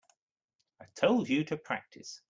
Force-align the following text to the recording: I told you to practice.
I 0.81 0.85
told 0.95 1.29
you 1.29 1.43
to 1.43 1.57
practice. 1.57 2.19